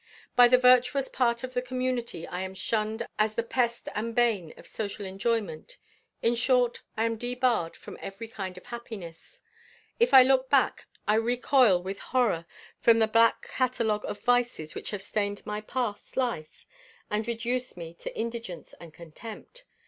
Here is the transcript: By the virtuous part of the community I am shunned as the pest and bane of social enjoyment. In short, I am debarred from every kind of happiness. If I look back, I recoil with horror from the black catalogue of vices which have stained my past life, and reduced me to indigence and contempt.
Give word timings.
By 0.35 0.47
the 0.47 0.57
virtuous 0.57 1.07
part 1.09 1.43
of 1.43 1.53
the 1.53 1.61
community 1.61 2.25
I 2.27 2.41
am 2.41 2.55
shunned 2.55 3.05
as 3.19 3.35
the 3.35 3.43
pest 3.43 3.87
and 3.93 4.15
bane 4.15 4.51
of 4.57 4.65
social 4.65 5.05
enjoyment. 5.05 5.77
In 6.23 6.33
short, 6.33 6.81
I 6.97 7.05
am 7.05 7.17
debarred 7.17 7.75
from 7.77 7.99
every 8.01 8.27
kind 8.27 8.57
of 8.57 8.65
happiness. 8.65 9.41
If 9.99 10.11
I 10.11 10.23
look 10.23 10.49
back, 10.49 10.87
I 11.07 11.13
recoil 11.13 11.83
with 11.83 11.99
horror 11.99 12.47
from 12.79 12.97
the 12.97 13.05
black 13.07 13.43
catalogue 13.51 14.05
of 14.05 14.19
vices 14.19 14.73
which 14.73 14.89
have 14.89 15.03
stained 15.03 15.45
my 15.45 15.61
past 15.61 16.17
life, 16.17 16.65
and 17.11 17.27
reduced 17.27 17.77
me 17.77 17.93
to 17.99 18.17
indigence 18.17 18.73
and 18.79 18.91
contempt. 18.95 19.65